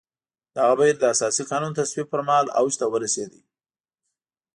دغه 0.57 0.73
بهیر 0.79 0.95
د 0.99 1.03
اساسي 1.13 1.43
قانون 1.51 1.73
تصویب 1.79 2.07
پر 2.11 2.21
مهال 2.27 2.47
اوج 2.59 2.73
ته 2.81 2.85
ورسېد. 2.89 3.31